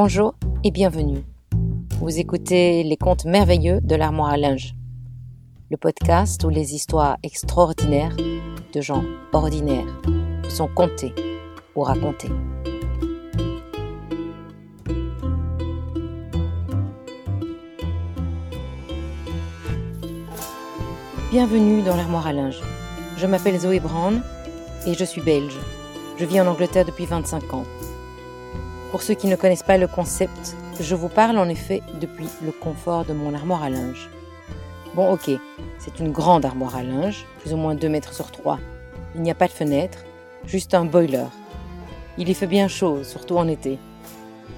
[0.00, 1.24] Bonjour et bienvenue.
[1.98, 4.76] Vous écoutez les contes merveilleux de l'armoire à linge,
[5.72, 9.02] le podcast où les histoires extraordinaires de gens
[9.32, 10.00] ordinaires
[10.48, 11.12] sont contées
[11.74, 12.30] ou racontées.
[21.32, 22.60] Bienvenue dans l'armoire à linge.
[23.16, 24.22] Je m'appelle Zoé Brown
[24.86, 25.58] et je suis belge.
[26.20, 27.64] Je vis en Angleterre depuis 25 ans.
[28.90, 32.52] Pour ceux qui ne connaissent pas le concept, je vous parle en effet depuis le
[32.52, 34.08] confort de mon armoire à linge.
[34.94, 35.30] Bon ok,
[35.78, 38.58] c'est une grande armoire à linge, plus ou moins 2 mètres sur 3.
[39.14, 39.98] Il n'y a pas de fenêtre,
[40.46, 41.26] juste un boiler.
[42.16, 43.78] Il y fait bien chaud, surtout en été.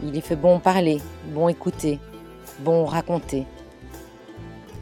[0.04, 1.00] Il y fait bon parler,
[1.34, 1.98] bon écouter,
[2.60, 3.46] bon raconter.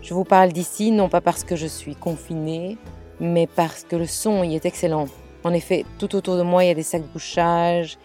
[0.02, 2.76] Je vous parle d'ici non pas parce que je suis confinée,
[3.18, 5.06] mais parce que le son y est excellent.
[5.42, 7.98] En effet, tout autour de moi, il y a des sacs de couchage,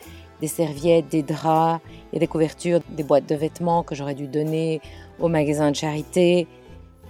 [0.43, 1.81] des serviettes, des draps,
[2.11, 4.81] et des couvertures, des boîtes de vêtements que j'aurais dû donner
[5.17, 6.49] au magasin de charité.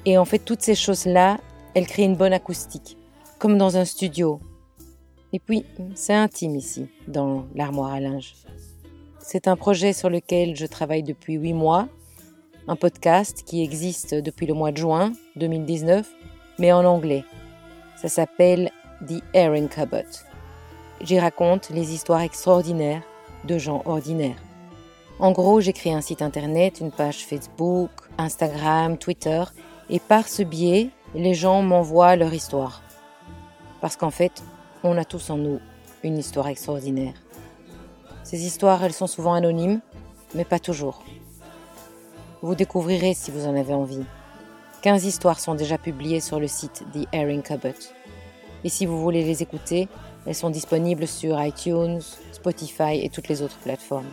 [0.06, 1.40] Et en fait, toutes ces choses-là,
[1.74, 2.96] elles créent une bonne acoustique,
[3.40, 4.40] comme dans un studio.
[5.34, 8.36] Et puis, c'est intime ici, dans l'armoire à linge.
[9.18, 11.88] C'est un projet sur lequel je travaille depuis huit mois,
[12.68, 16.08] un podcast qui existe depuis le mois de juin 2019,
[16.60, 17.24] mais en anglais.
[17.96, 18.70] Ça s'appelle
[19.08, 20.06] The Airing Cupboard.
[21.02, 23.02] J'y raconte les histoires extraordinaires
[23.46, 24.42] de gens ordinaires.
[25.20, 29.44] En gros, j'écris un site internet, une page Facebook, Instagram, Twitter,
[29.90, 32.82] et par ce biais, les gens m'envoient leur histoire.
[33.82, 34.44] Parce qu'en fait,
[34.84, 35.60] on a tous en nous
[36.04, 37.14] une histoire extraordinaire.
[38.24, 39.82] Ces histoires, elles sont souvent anonymes,
[40.34, 41.04] mais pas toujours.
[42.42, 44.04] Vous découvrirez si vous en avez envie.
[44.82, 47.76] 15 histoires sont déjà publiées sur le site The Airing Cupboard.
[48.64, 49.88] Et si vous voulez les écouter,
[50.26, 54.12] elles sont disponibles sur iTunes, Spotify et toutes les autres plateformes.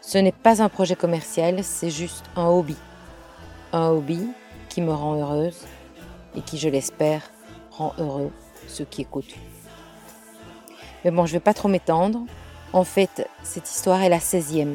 [0.00, 2.76] Ce n'est pas un projet commercial, c'est juste un hobby.
[3.72, 4.28] Un hobby
[4.68, 5.64] qui me rend heureuse
[6.36, 7.30] et qui, je l'espère,
[7.70, 8.32] rend heureux
[8.66, 9.34] ceux qui écoutent.
[11.04, 12.20] Mais bon, je ne vais pas trop m'étendre.
[12.72, 14.74] En fait, cette histoire est la 16e.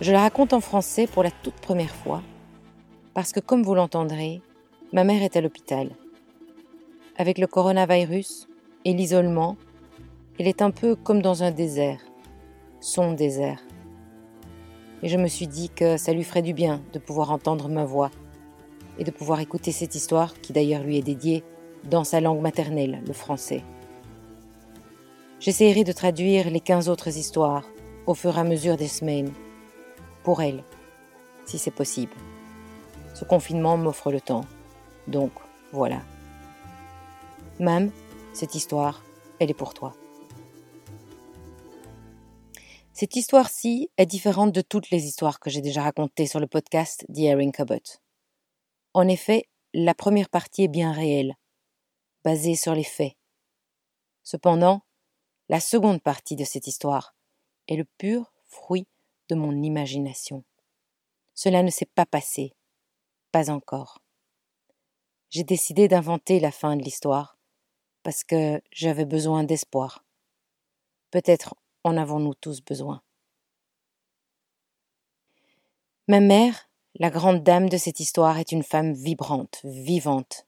[0.00, 2.22] Je la raconte en français pour la toute première fois,
[3.14, 4.42] parce que comme vous l'entendrez,
[4.92, 5.90] ma mère est à l'hôpital.
[7.16, 8.48] Avec le coronavirus
[8.84, 9.56] et l'isolement,
[10.40, 12.00] elle est un peu comme dans un désert,
[12.80, 13.62] son désert.
[15.00, 17.84] Et je me suis dit que ça lui ferait du bien de pouvoir entendre ma
[17.84, 18.10] voix
[18.98, 21.44] et de pouvoir écouter cette histoire qui d'ailleurs lui est dédiée
[21.84, 23.62] dans sa langue maternelle, le français.
[25.38, 27.70] J'essaierai de traduire les 15 autres histoires
[28.06, 29.30] au fur et à mesure des semaines,
[30.24, 30.64] pour elle,
[31.46, 32.14] si c'est possible.
[33.14, 34.46] Ce confinement m'offre le temps,
[35.06, 35.30] donc
[35.70, 36.00] voilà.
[37.60, 37.92] Mam,
[38.32, 39.04] cette histoire,
[39.38, 39.94] elle est pour toi.
[42.92, 47.06] Cette histoire-ci est différente de toutes les histoires que j'ai déjà racontées sur le podcast
[47.16, 47.84] Airing Cupboard.
[48.92, 51.36] En effet, la première partie est bien réelle,
[52.24, 53.14] basée sur les faits.
[54.24, 54.82] Cependant,
[55.48, 57.14] la seconde partie de cette histoire
[57.68, 58.88] est le pur fruit
[59.28, 60.42] de mon imagination.
[61.34, 62.52] Cela ne s'est pas passé,
[63.30, 64.00] pas encore.
[65.30, 67.33] J'ai décidé d'inventer la fin de l'histoire
[68.04, 70.04] parce que j'avais besoin d'espoir.
[71.10, 73.02] Peut-être en avons-nous tous besoin.
[76.06, 80.46] Ma mère, la grande dame de cette histoire, est une femme vibrante, vivante.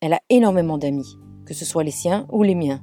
[0.00, 1.16] Elle a énormément d'amis,
[1.46, 2.82] que ce soit les siens ou les miens.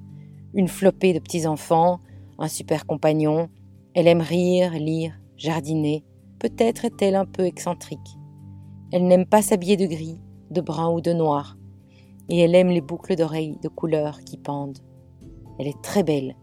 [0.54, 2.00] Une flopée de petits-enfants,
[2.38, 3.50] un super compagnon.
[3.96, 6.06] Elle aime rire, lire, jardiner.
[6.40, 8.00] Peut-être est-elle un peu excentrique.
[8.92, 10.20] Elle n'aime pas s'habiller de gris,
[10.52, 11.58] de brun ou de noir.
[12.32, 14.80] Et elle aime les boucles d'oreilles de couleur qui pendent.
[15.60, 16.36] Elle est très belle,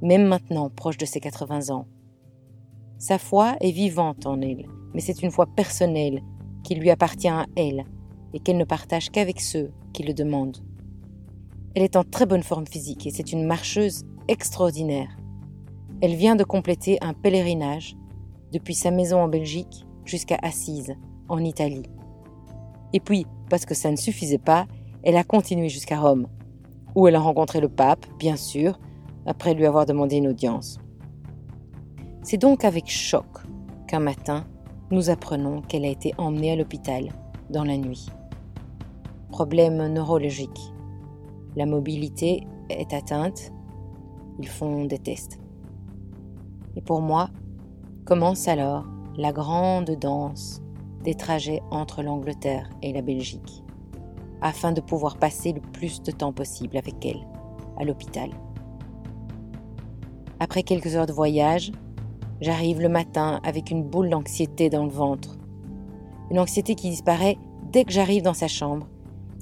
[0.00, 1.86] même maintenant proche de ses 80 ans.
[2.98, 6.22] Sa foi est vivante en elle, mais c'est une foi personnelle
[6.62, 7.84] qui lui appartient à elle
[8.32, 10.58] et qu'elle ne partage qu'avec ceux qui le demandent.
[11.74, 15.18] Elle est en très bonne forme physique et c'est une marcheuse extraordinaire.
[16.00, 17.96] Elle vient de compléter un pèlerinage
[18.52, 20.94] depuis sa maison en Belgique jusqu'à Assise,
[21.28, 21.82] en Italie.
[22.92, 24.66] Et puis, parce que ça ne suffisait pas,
[25.02, 26.28] elle a continué jusqu'à Rome,
[26.94, 28.78] où elle a rencontré le pape, bien sûr,
[29.26, 30.78] après lui avoir demandé une audience.
[32.22, 33.26] C'est donc avec choc
[33.88, 34.44] qu'un matin,
[34.90, 37.08] nous apprenons qu'elle a été emmenée à l'hôpital
[37.50, 38.06] dans la nuit.
[39.30, 40.72] Problème neurologique.
[41.56, 43.52] La mobilité est atteinte.
[44.38, 45.38] Ils font des tests.
[46.76, 47.28] Et pour moi,
[48.04, 48.84] commence alors
[49.16, 50.62] la grande danse
[51.02, 53.61] des trajets entre l'Angleterre et la Belgique,
[54.42, 57.26] afin de pouvoir passer le plus de temps possible avec elle
[57.78, 58.30] à l'hôpital.
[60.40, 61.72] Après quelques heures de voyage,
[62.42, 65.38] J'arrive le matin avec une boule d'anxiété dans le ventre.
[66.28, 67.38] Une anxiété qui disparaît
[67.70, 68.88] dès que j'arrive dans sa chambre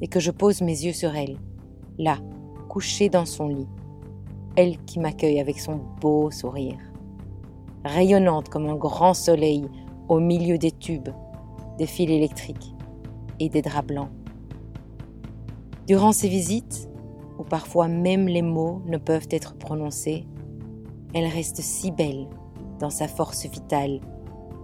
[0.03, 1.39] et que je pose mes yeux sur elle,
[1.97, 2.19] là,
[2.69, 3.69] couchée dans son lit.
[4.55, 6.77] Elle qui m'accueille avec son beau sourire.
[7.87, 9.65] Rayonnante comme un grand soleil
[10.11, 11.09] au milieu des tubes,
[11.79, 12.75] des fils électriques
[13.39, 14.11] et des draps blancs.
[15.91, 16.89] Durant ces visites,
[17.37, 20.25] où parfois même les mots ne peuvent être prononcés,
[21.15, 22.29] elle reste si belle
[22.79, 24.01] dans sa force vitale,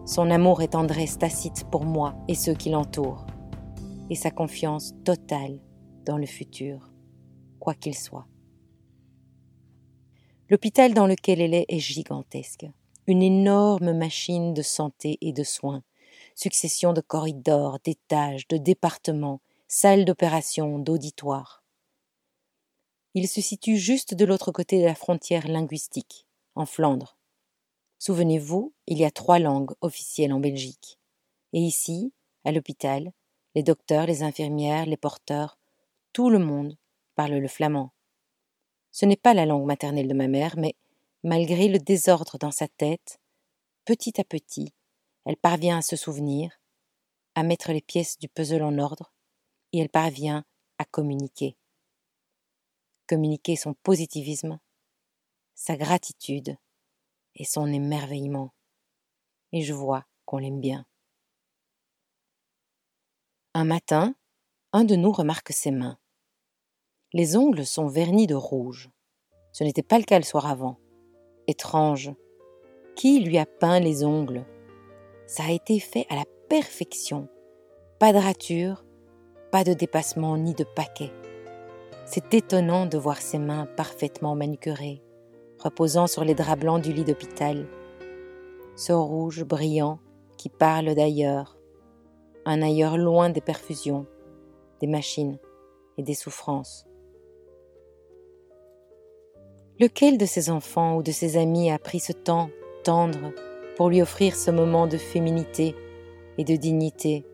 [0.05, 3.27] son amour et tendresse tacite pour moi et ceux qui l'entourent,
[4.09, 5.59] et sa confiance totale
[6.05, 6.93] dans le futur,
[7.59, 8.29] quoi qu'il soit.
[10.49, 12.67] L'hôpital dans lequel elle est est gigantesque,
[13.09, 15.83] une énorme machine de santé et de soins,
[16.37, 21.65] succession de corridors, d'étages, de départements, salles d'opération, d'auditoires.
[23.15, 27.17] Il se situe juste de l'autre côté de la frontière linguistique, en Flandre,
[27.99, 30.99] Souvenez-vous, il y a trois langues officielles en Belgique.
[31.53, 32.13] Et ici,
[32.45, 33.13] à l'hôpital,
[33.55, 35.59] les docteurs, les infirmières, les porteurs,
[36.13, 36.77] tout le monde
[37.15, 37.93] parle le flamand.
[38.91, 40.75] Ce n'est pas la langue maternelle de ma mère, mais
[41.23, 43.19] malgré le désordre dans sa tête,
[43.85, 44.75] petit à petit,
[45.25, 46.61] elle parvient à se souvenir,
[47.35, 49.13] à mettre les pièces du puzzle en ordre,
[49.77, 50.45] et elle parvient
[50.79, 51.57] à communiquer.
[53.07, 54.59] Communiquer son positivisme,
[55.55, 56.57] sa gratitude,
[57.35, 58.55] et son émerveillement.
[59.53, 60.87] Et je vois qu'on l'aime bien.
[63.53, 64.15] Un matin,
[64.73, 65.99] un de nous remarque ses mains.
[67.13, 68.91] Les ongles sont vernis de rouge.
[69.53, 70.79] Ce n'était pas le cas le soir avant.
[71.47, 72.13] Étrange.
[72.97, 74.47] Qui lui a peint les ongles?
[75.27, 77.29] Ça a été fait à la perfection.
[77.99, 78.86] Pas de rature,
[79.51, 81.11] pas de dépassement ni de paquet.
[82.05, 85.03] C'est étonnant de voir ses mains parfaitement manucurées,
[85.59, 87.67] reposant sur les draps blancs du lit d'hôpital.
[88.77, 89.99] Ce rouge brillant
[90.37, 91.59] qui parle d'ailleurs,
[92.45, 94.07] un ailleurs loin des perfusions,
[94.81, 95.39] des machines
[95.99, 96.87] et des souffrances.
[99.81, 102.51] Lequel de ses enfants ou de ses amis a pris ce temps
[102.85, 103.33] tendre
[103.77, 105.75] pour lui offrir ce moment de féminité
[106.39, 107.27] et de dignité?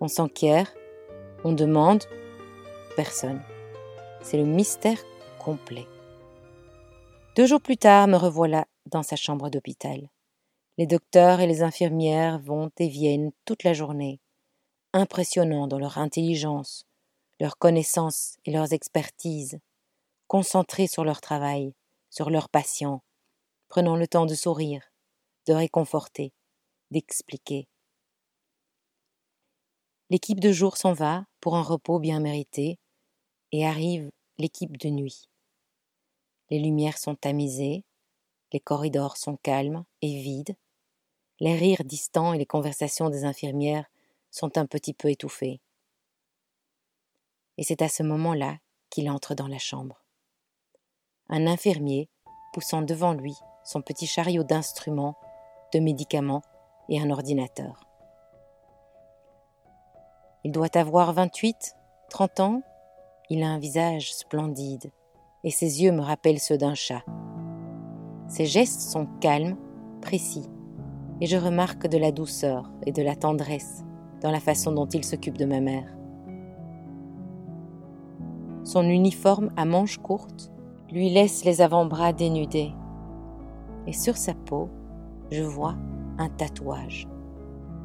[0.00, 0.74] On s'enquiert,
[1.44, 2.04] on demande,
[2.96, 3.40] personne.
[4.22, 4.98] C'est le mystère
[5.38, 5.86] complet.
[7.36, 10.10] Deux jours plus tard, me revoilà dans sa chambre d'hôpital.
[10.76, 14.20] Les docteurs et les infirmières vont et viennent toute la journée,
[14.92, 16.86] impressionnants dans leur intelligence,
[17.38, 19.58] leur connaissance et leurs expertises,
[20.26, 21.74] concentrés sur leur travail,
[22.10, 23.02] sur leurs patients,
[23.68, 24.82] prenant le temps de sourire,
[25.46, 26.32] de réconforter,
[26.90, 27.66] d'expliquer.
[30.10, 32.78] L'équipe de jour s'en va pour un repos bien mérité,
[33.52, 35.28] et arrive l'équipe de nuit.
[36.50, 37.84] Les lumières sont tamisées,
[38.52, 40.56] les corridors sont calmes et vides,
[41.38, 43.86] les rires distants et les conversations des infirmières
[44.30, 45.60] sont un petit peu étouffés.
[47.56, 48.58] Et c'est à ce moment-là
[48.90, 50.04] qu'il entre dans la chambre.
[51.28, 52.08] Un infirmier
[52.52, 53.34] poussant devant lui
[53.64, 55.16] son petit chariot d'instruments,
[55.72, 56.42] de médicaments
[56.88, 57.89] et un ordinateur.
[60.42, 61.76] Il doit avoir 28,
[62.08, 62.62] 30 ans.
[63.28, 64.90] Il a un visage splendide,
[65.44, 67.02] et ses yeux me rappellent ceux d'un chat.
[68.26, 69.58] Ses gestes sont calmes,
[70.00, 70.48] précis,
[71.20, 73.84] et je remarque de la douceur et de la tendresse
[74.22, 75.94] dans la façon dont il s'occupe de ma mère.
[78.64, 80.50] Son uniforme à manches courtes
[80.90, 82.72] lui laisse les avant-bras dénudés,
[83.86, 84.70] et sur sa peau,
[85.30, 85.74] je vois
[86.16, 87.09] un tatouage.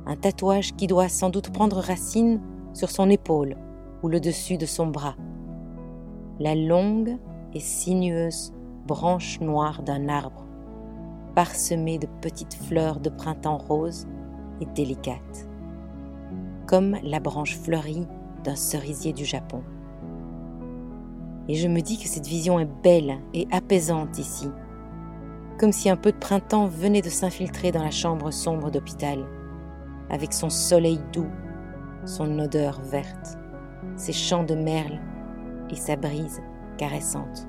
[0.07, 2.39] Un tatouage qui doit sans doute prendre racine
[2.73, 3.55] sur son épaule
[4.03, 5.15] ou le dessus de son bras.
[6.39, 7.17] La longue
[7.53, 8.53] et sinueuse
[8.85, 10.45] branche noire d'un arbre,
[11.33, 14.07] parsemée de petites fleurs de printemps roses
[14.61, 15.49] et délicates,
[16.67, 18.05] comme la branche fleurie
[18.43, 19.63] d'un cerisier du Japon.
[21.47, 24.49] Et je me dis que cette vision est belle et apaisante ici,
[25.59, 29.25] comme si un peu de printemps venait de s'infiltrer dans la chambre sombre d'hôpital,
[30.09, 31.29] avec son soleil doux,
[32.05, 33.37] son odeur verte,
[33.95, 34.99] ses chants de merle
[35.69, 36.41] et sa brise
[36.77, 37.47] caressante.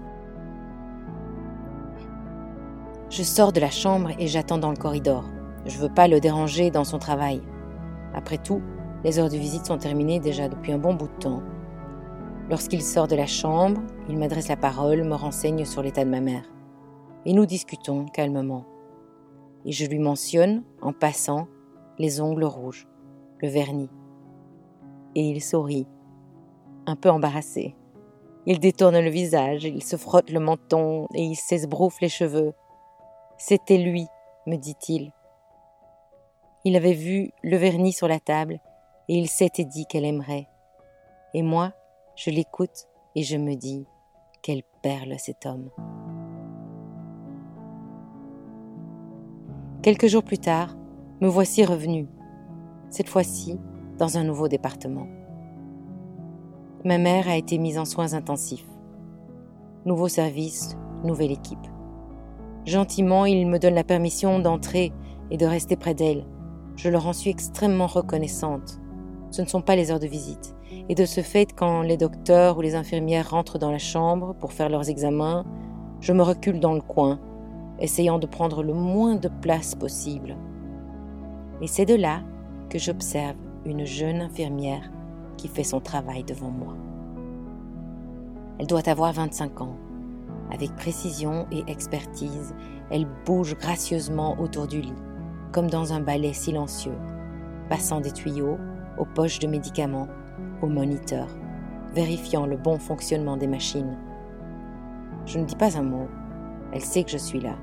[3.10, 5.24] Je sors de la chambre et j'attends dans le corridor.
[5.64, 7.40] Je veux pas le déranger dans son travail.
[8.14, 8.62] Après tout,
[9.04, 11.42] les heures de visite sont terminées déjà depuis un bon bout de temps.
[12.50, 16.20] Lorsqu'il sort de la chambre, il m'adresse la parole, me renseigne sur l'état de ma
[16.20, 16.44] mère.
[17.24, 18.64] Et nous discutons calmement.
[19.64, 21.48] Et je lui mentionne, en passant,
[21.98, 22.86] les ongles rouges,
[23.38, 23.90] le vernis.
[25.14, 25.86] Et il sourit,
[26.86, 27.74] un peu embarrassé.
[28.46, 32.52] Il détourne le visage, il se frotte le menton et il s'esbrouffe les cheveux.
[33.38, 34.06] C'était lui
[34.46, 35.12] me dit-il.
[36.64, 38.60] Il avait vu le vernis sur la table
[39.08, 40.48] et il s'était dit qu'elle aimerait.
[41.34, 41.72] Et moi,
[42.14, 43.86] je l'écoute et je me dis,
[44.42, 45.70] quelle perle cet homme.
[49.82, 50.76] Quelques jours plus tard,
[51.22, 52.08] me voici revenu,
[52.90, 53.58] cette fois-ci
[53.96, 55.06] dans un nouveau département.
[56.84, 58.68] Ma mère a été mise en soins intensifs.
[59.86, 61.66] Nouveau service, nouvelle équipe.
[62.66, 64.92] Gentiment, il me donne la permission d'entrer
[65.30, 66.26] et de rester près d'elle.
[66.76, 68.78] Je leur en suis extrêmement reconnaissante.
[69.30, 70.54] Ce ne sont pas les heures de visite.
[70.90, 74.52] Et de ce fait, quand les docteurs ou les infirmières rentrent dans la chambre pour
[74.52, 75.46] faire leurs examens,
[76.00, 77.20] je me recule dans le coin,
[77.78, 80.36] essayant de prendre le moins de place possible.
[81.60, 82.20] Et c'est de là
[82.68, 84.90] que j'observe une jeune infirmière
[85.36, 86.76] qui fait son travail devant moi.
[88.58, 89.76] Elle doit avoir 25 ans.
[90.52, 92.54] Avec précision et expertise,
[92.90, 94.94] elle bouge gracieusement autour du lit,
[95.52, 96.96] comme dans un ballet silencieux,
[97.68, 98.58] passant des tuyaux
[98.98, 100.08] aux poches de médicaments,
[100.62, 101.26] au moniteur,
[101.94, 103.96] vérifiant le bon fonctionnement des machines.
[105.26, 106.08] Je ne dis pas un mot,
[106.72, 107.56] elle sait que je suis là.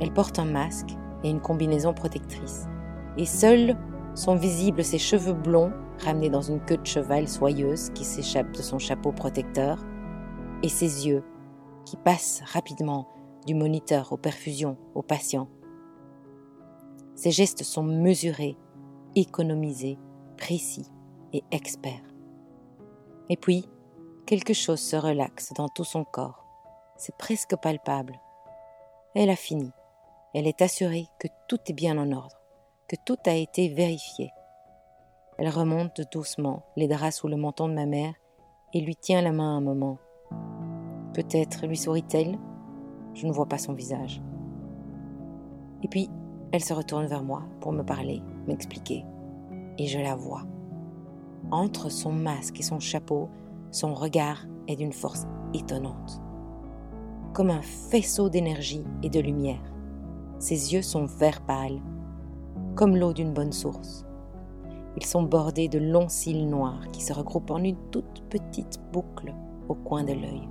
[0.00, 0.96] Elle porte un masque
[1.30, 2.66] une combinaison protectrice,
[3.16, 3.76] et seuls
[4.14, 5.72] sont visibles ses cheveux blonds
[6.04, 9.84] ramenés dans une queue de cheval soyeuse qui s'échappe de son chapeau protecteur,
[10.62, 11.22] et ses yeux
[11.84, 13.08] qui passent rapidement
[13.46, 15.48] du moniteur aux perfusions aux patients.
[17.14, 18.56] Ses gestes sont mesurés,
[19.14, 19.98] économisés,
[20.36, 20.90] précis
[21.32, 22.14] et experts.
[23.28, 23.68] Et puis,
[24.26, 26.44] quelque chose se relaxe dans tout son corps.
[26.96, 28.20] C'est presque palpable.
[29.14, 29.70] Elle a fini.
[30.38, 32.36] Elle est assurée que tout est bien en ordre,
[32.90, 34.32] que tout a été vérifié.
[35.38, 38.12] Elle remonte doucement les draps sous le menton de ma mère
[38.74, 39.96] et lui tient la main un moment.
[41.14, 42.38] Peut-être lui sourit-elle
[43.14, 44.20] Je ne vois pas son visage.
[45.82, 46.10] Et puis,
[46.52, 49.06] elle se retourne vers moi pour me parler, m'expliquer.
[49.78, 50.42] Et je la vois.
[51.50, 53.30] Entre son masque et son chapeau,
[53.70, 56.20] son regard est d'une force étonnante.
[57.32, 59.72] Comme un faisceau d'énergie et de lumière.
[60.38, 61.80] Ses yeux sont vert pâle,
[62.74, 64.04] comme l'eau d'une bonne source.
[64.96, 69.34] Ils sont bordés de longs cils noirs qui se regroupent en une toute petite boucle
[69.68, 70.48] au coin de l'œil.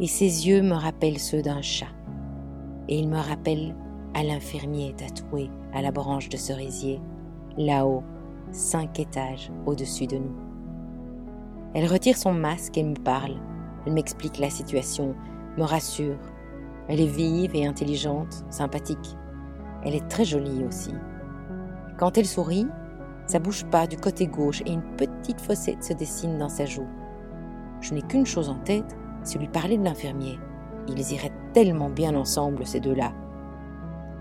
[0.00, 1.92] Et ses yeux me rappellent ceux d'un chat.
[2.88, 3.74] Et ils me rappellent
[4.14, 7.00] à l'infirmier tatoué à la branche de cerisier,
[7.56, 8.02] là-haut,
[8.50, 10.34] cinq étages au-dessus de nous.
[11.74, 13.36] Elle retire son masque et me parle.
[13.86, 15.14] Elle m'explique la situation,
[15.56, 16.18] me rassure.
[16.88, 19.16] Elle est vive et intelligente, sympathique.
[19.84, 20.94] Elle est très jolie aussi.
[21.98, 22.66] Quand elle sourit,
[23.26, 26.88] sa bouche pas du côté gauche et une petite fossette se dessine dans sa joue.
[27.80, 30.38] Je n'ai qu'une chose en tête, c'est lui parler de l'infirmier.
[30.88, 33.12] Ils iraient tellement bien ensemble, ces deux-là.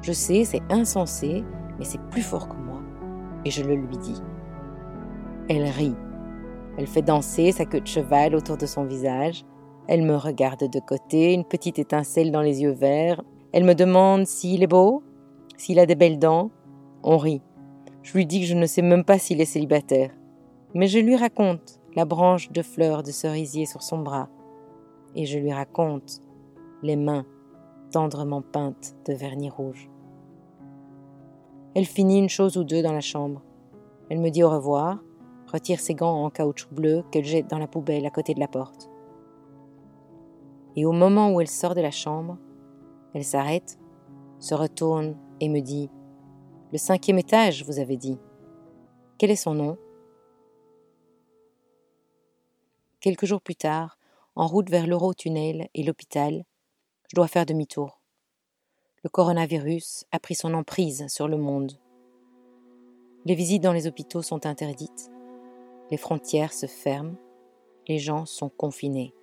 [0.01, 1.43] Je sais, c'est insensé,
[1.77, 2.81] mais c'est plus fort que moi.
[3.45, 4.21] Et je le lui dis.
[5.49, 5.95] Elle rit.
[6.77, 9.45] Elle fait danser sa queue de cheval autour de son visage.
[9.87, 13.21] Elle me regarde de côté, une petite étincelle dans les yeux verts.
[13.51, 15.03] Elle me demande s'il est beau,
[15.57, 16.51] s'il a des belles dents.
[17.03, 17.41] On rit.
[18.01, 20.11] Je lui dis que je ne sais même pas s'il est célibataire.
[20.73, 24.29] Mais je lui raconte la branche de fleurs de cerisier sur son bras.
[25.15, 26.21] Et je lui raconte
[26.81, 27.25] les mains
[27.91, 29.89] tendrement peintes de vernis rouge.
[31.75, 33.41] Elle finit une chose ou deux dans la chambre.
[34.09, 34.99] Elle me dit au revoir,
[35.51, 38.47] retire ses gants en caoutchouc bleu qu'elle jette dans la poubelle à côté de la
[38.47, 38.89] porte.
[40.75, 42.37] Et au moment où elle sort de la chambre,
[43.13, 43.77] elle s'arrête,
[44.39, 45.89] se retourne et me dit
[46.73, 48.17] le cinquième étage, vous avez dit.
[49.19, 49.77] Quel est son nom?
[52.99, 53.99] Quelques jours plus tard,
[54.33, 56.45] en route vers l'Eurotunnel et l'hôpital,
[57.11, 58.01] je dois faire demi-tour.
[59.03, 61.73] Le coronavirus a pris son emprise sur le monde.
[63.25, 65.11] Les visites dans les hôpitaux sont interdites.
[65.91, 67.17] Les frontières se ferment.
[67.87, 69.13] Les gens sont confinés.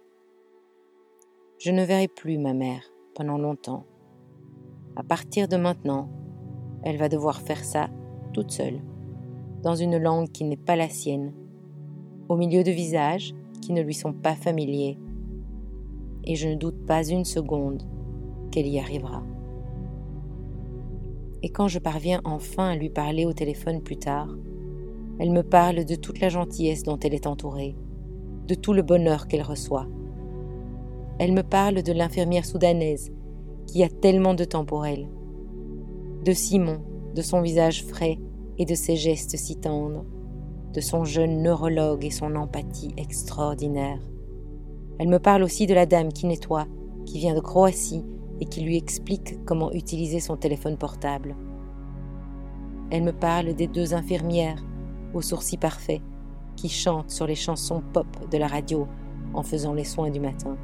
[1.63, 3.85] Je ne verrai plus ma mère pendant longtemps.
[4.97, 6.09] À partir de maintenant,
[6.85, 7.91] elle va devoir faire ça
[8.33, 8.81] toute seule,
[9.63, 11.35] dans une langue qui n'est pas la sienne,
[12.31, 14.99] au milieu de visages qui ne lui sont pas familiers.
[16.25, 17.83] Et je ne doute pas une seconde
[18.51, 19.23] qu'elle y arrivera.
[21.43, 24.35] Et quand je parviens enfin à lui parler au téléphone plus tard,
[25.19, 27.77] elle me parle de toute la gentillesse dont elle est entourée,
[28.47, 29.89] de tout le bonheur qu'elle reçoit.
[31.21, 33.13] Elle me parle de l'infirmière soudanaise
[33.67, 35.07] qui a tellement de temps pour elle,
[36.25, 36.81] de Simon,
[37.15, 38.19] de son visage frais
[38.57, 40.07] et de ses gestes si tendres,
[40.73, 44.01] de son jeune neurologue et son empathie extraordinaire.
[44.99, 46.67] Elle me parle aussi de la dame qui nettoie,
[47.05, 48.07] qui vient de Croatie
[48.41, 51.37] et qui lui explique comment utiliser son téléphone portable.
[52.91, 54.65] Elle me parle des deux infirmières
[55.13, 56.01] aux sourcils parfaits
[56.57, 58.89] qui chantent sur les chansons pop de la radio
[59.35, 60.57] en faisant les soins du matin.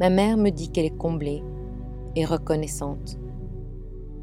[0.00, 1.42] Ma mère me dit qu'elle est comblée
[2.14, 3.18] et reconnaissante,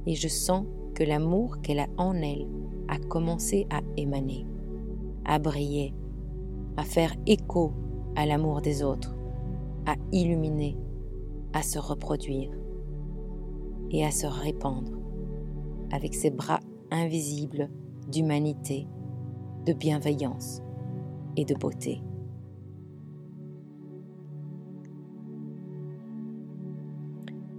[0.06, 2.48] et je sens que l'amour qu'elle a en elle
[2.88, 4.46] a commencé à émaner,
[5.26, 5.94] à briller,
[6.78, 7.74] à faire écho
[8.16, 9.16] à l'amour des autres,
[9.86, 10.78] à illuminer,
[11.52, 12.52] à se reproduire
[13.92, 14.94] et à se répandre
[15.92, 17.70] avec ses bras invisibles
[18.10, 18.88] d'humanité,
[19.66, 20.62] de bienveillance
[21.36, 22.02] et de beauté.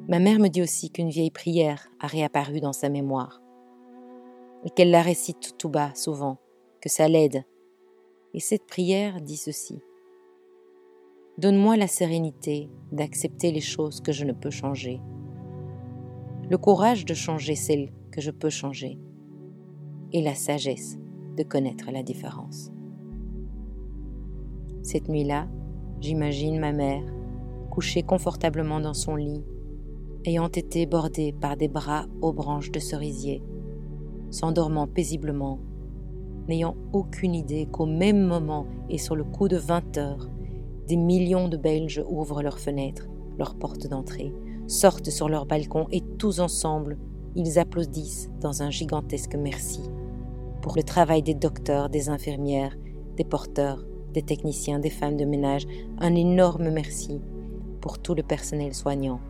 [0.08, 3.42] Ma mère me dit aussi qu'une vieille prière a réapparu dans sa mémoire
[4.64, 6.38] et qu'elle la récite tout bas souvent,
[6.80, 7.44] que ça l'aide.
[8.32, 9.80] Et cette prière dit ceci.
[11.38, 15.00] Donne-moi la sérénité d'accepter les choses que je ne peux changer,
[16.48, 18.98] le courage de changer celles que je peux changer,
[20.12, 20.98] et la sagesse
[21.36, 22.70] de connaître la différence.
[24.82, 25.48] Cette nuit-là,
[26.00, 27.02] j'imagine ma mère
[27.70, 29.44] couchée confortablement dans son lit,
[30.26, 33.42] ayant été bordée par des bras aux branches de cerisier,
[34.30, 35.60] s'endormant paisiblement,
[36.48, 40.28] n'ayant aucune idée qu'au même moment et sur le coup de 20 heures,
[40.86, 44.32] des millions de Belges ouvrent leurs fenêtres, leurs portes d'entrée,
[44.66, 46.98] sortent sur leur balcon et tous ensemble,
[47.34, 49.82] ils applaudissent dans un gigantesque merci
[50.66, 52.76] pour le travail des docteurs, des infirmières,
[53.16, 55.64] des porteurs, des techniciens, des femmes de ménage,
[55.98, 57.20] un énorme merci
[57.80, 59.20] pour tout le personnel soignant,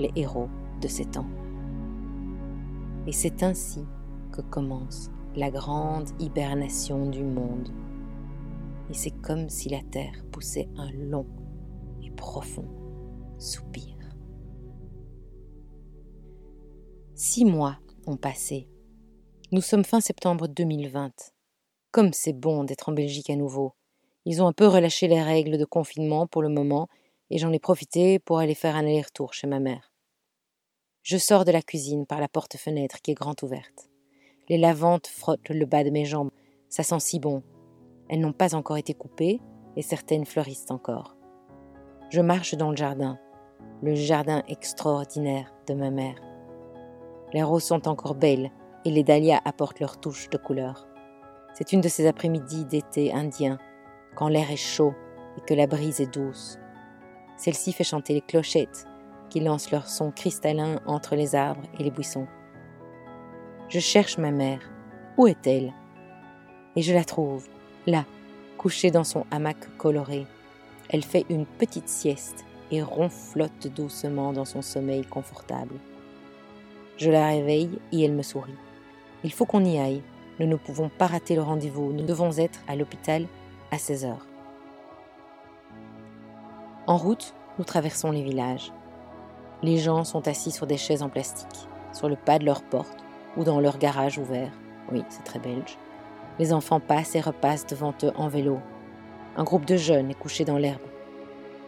[0.00, 0.48] les héros
[0.80, 1.28] de ces temps.
[3.06, 3.84] Et c'est ainsi
[4.32, 7.68] que commence la grande hibernation du monde.
[8.90, 11.26] Et c'est comme si la terre poussait un long
[12.02, 12.66] et profond
[13.38, 13.96] soupir.
[17.14, 18.68] Six mois ont passé.
[19.52, 21.12] Nous sommes fin septembre 2020.
[21.90, 23.74] Comme c'est bon d'être en Belgique à nouveau.
[24.24, 26.88] Ils ont un peu relâché les règles de confinement pour le moment
[27.30, 29.89] et j'en ai profité pour aller faire un aller-retour chez ma mère.
[31.02, 33.88] Je sors de la cuisine par la porte-fenêtre qui est grande ouverte.
[34.50, 36.30] Les lavantes frottent le bas de mes jambes.
[36.68, 37.42] Ça sent si bon.
[38.08, 39.40] Elles n'ont pas encore été coupées
[39.76, 41.16] et certaines fleurissent encore.
[42.10, 43.18] Je marche dans le jardin,
[43.82, 46.20] le jardin extraordinaire de ma mère.
[47.32, 48.50] Les roses sont encore belles
[48.84, 50.86] et les dahlias apportent leur touche de couleur.
[51.54, 53.58] C'est une de ces après-midi d'été indien,
[54.16, 54.92] quand l'air est chaud
[55.38, 56.58] et que la brise est douce.
[57.38, 58.86] Celle-ci fait chanter les clochettes
[59.30, 62.26] qui lancent leur son cristallin entre les arbres et les buissons.
[63.68, 64.60] Je cherche ma mère.
[65.16, 65.72] Où est-elle?
[66.76, 67.46] Et je la trouve,
[67.86, 68.04] là,
[68.58, 70.26] couchée dans son hamac coloré.
[70.90, 75.76] Elle fait une petite sieste et ronflotte doucement dans son sommeil confortable.
[76.96, 78.58] Je la réveille et elle me sourit.
[79.24, 80.02] Il faut qu'on y aille.
[80.38, 81.92] Nous ne pouvons pas rater le rendez-vous.
[81.92, 83.26] Nous devons être à l'hôpital
[83.70, 84.26] à 16 heures.
[86.86, 88.72] En route, nous traversons les villages.
[89.62, 92.96] Les gens sont assis sur des chaises en plastique, sur le pas de leur porte
[93.36, 94.52] ou dans leur garage ouvert.
[94.90, 95.76] Oui, c'est très belge.
[96.38, 98.58] Les enfants passent et repassent devant eux en vélo.
[99.36, 100.80] Un groupe de jeunes est couché dans l'herbe.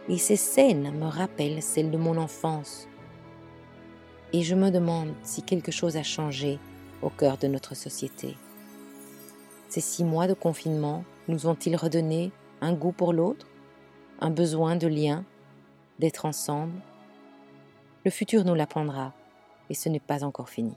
[0.09, 2.87] Et ces scènes me rappellent celles de mon enfance.
[4.33, 6.59] Et je me demande si quelque chose a changé
[7.03, 8.35] au cœur de notre société.
[9.69, 13.47] Ces six mois de confinement nous ont-ils redonné un goût pour l'autre,
[14.19, 15.23] un besoin de lien,
[15.99, 16.73] d'être ensemble?
[18.05, 19.13] Le futur nous l'apprendra,
[19.69, 20.75] et ce n'est pas encore fini.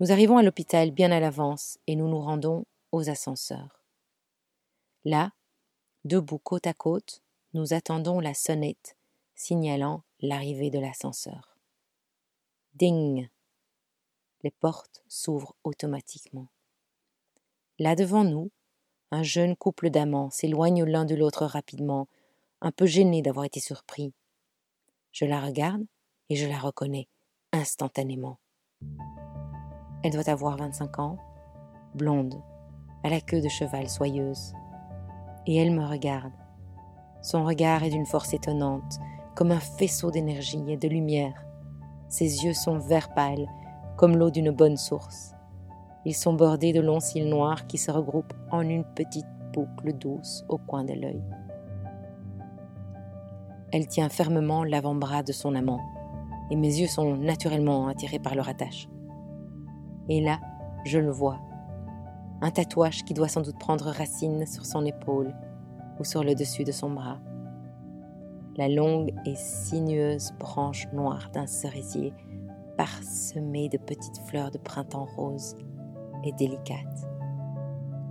[0.00, 3.82] Nous arrivons à l'hôpital bien à l'avance et nous nous rendons aux ascenseurs.
[5.04, 5.32] Là,
[6.04, 7.22] debout côte à côte,
[7.54, 8.96] nous attendons la sonnette
[9.34, 11.56] signalant l'arrivée de l'ascenseur.
[12.74, 13.28] Ding
[14.42, 16.48] Les portes s'ouvrent automatiquement.
[17.78, 18.50] Là devant nous,
[19.10, 22.08] un jeune couple d'amants s'éloigne l'un de l'autre rapidement,
[22.60, 24.12] un peu gêné d'avoir été surpris.
[25.12, 25.82] Je la regarde
[26.28, 27.08] et je la reconnais
[27.52, 28.38] instantanément.
[30.04, 31.18] Elle doit avoir 25 ans,
[31.94, 32.40] blonde,
[33.02, 34.52] à la queue de cheval soyeuse.
[35.46, 36.32] Et elle me regarde.
[37.22, 38.98] Son regard est d'une force étonnante,
[39.34, 41.44] comme un faisceau d'énergie et de lumière.
[42.08, 43.46] Ses yeux sont vert pâle,
[43.96, 45.34] comme l'eau d'une bonne source.
[46.04, 50.44] Ils sont bordés de longs cils noirs qui se regroupent en une petite boucle douce
[50.48, 51.22] au coin de l'œil.
[53.72, 55.80] Elle tient fermement l'avant-bras de son amant,
[56.50, 58.88] et mes yeux sont naturellement attirés par leur attache.
[60.08, 60.40] Et là,
[60.84, 61.38] je le vois.
[62.40, 65.34] Un tatouage qui doit sans doute prendre racine sur son épaule
[66.00, 67.20] ou sur le dessus de son bras.
[68.56, 72.12] la longue et sinueuse branche noire d'un cerisier
[72.76, 75.56] parsemée de petites fleurs de printemps roses
[76.24, 77.08] et délicates,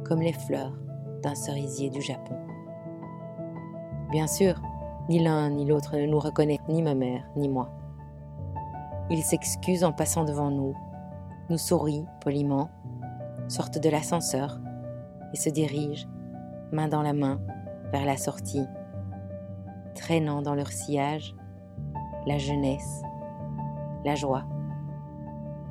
[0.05, 0.77] comme les fleurs
[1.21, 2.35] d'un cerisier du Japon.
[4.11, 4.59] Bien sûr,
[5.09, 7.69] ni l'un ni l'autre ne nous reconnaissent, ni ma mère, ni moi.
[9.09, 10.75] Ils s'excusent en passant devant nous,
[11.49, 12.69] nous sourient poliment,
[13.47, 14.59] sortent de l'ascenseur
[15.33, 16.07] et se dirigent,
[16.71, 17.39] main dans la main,
[17.91, 18.67] vers la sortie,
[19.95, 21.35] traînant dans leur sillage
[22.27, 23.01] la jeunesse,
[24.05, 24.43] la joie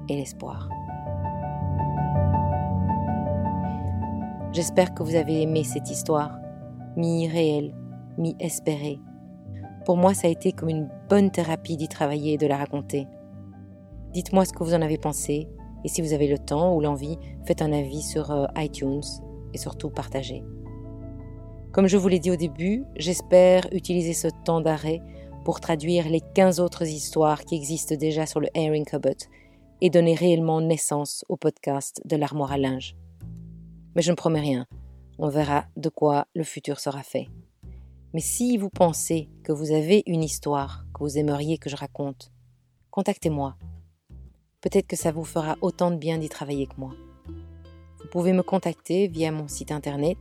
[0.08, 0.68] et l'espoir.
[4.52, 6.38] J'espère que vous avez aimé cette histoire,
[6.96, 7.74] mi-réelle,
[8.16, 9.00] mi-espérée.
[9.88, 13.06] Pour moi, ça a été comme une bonne thérapie d'y travailler et de la raconter.
[14.12, 15.48] Dites-moi ce que vous en avez pensé,
[15.82, 19.00] et si vous avez le temps ou l'envie, faites un avis sur euh, iTunes
[19.54, 20.44] et surtout partagez.
[21.72, 25.00] Comme je vous l'ai dit au début, j'espère utiliser ce temps d'arrêt
[25.46, 29.22] pour traduire les 15 autres histoires qui existent déjà sur le Airing Cupboard
[29.80, 32.94] et donner réellement naissance au podcast de l'armoire à linge.
[33.96, 34.66] Mais je ne promets rien,
[35.18, 37.28] on verra de quoi le futur sera fait.
[38.14, 42.32] Mais si vous pensez que vous avez une histoire que vous aimeriez que je raconte,
[42.90, 43.56] contactez-moi.
[44.60, 46.94] Peut-être que ça vous fera autant de bien d'y travailler que moi.
[48.00, 50.16] Vous pouvez me contacter via mon site internet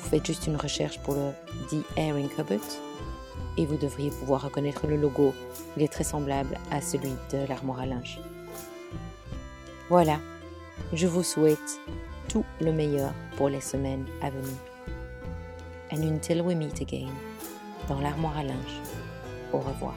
[0.00, 1.30] Vous faites juste une recherche pour le
[1.70, 2.85] The Airing Cupboard
[3.56, 5.34] et vous devriez pouvoir reconnaître le logo.
[5.76, 8.20] Il est très semblable à celui de l'armoire à linge.
[9.88, 10.18] Voilà,
[10.92, 11.80] je vous souhaite
[12.28, 14.56] tout le meilleur pour les semaines à venir.
[15.92, 17.12] And until we meet again,
[17.88, 18.80] dans l'armoire à linge,
[19.52, 19.94] au revoir.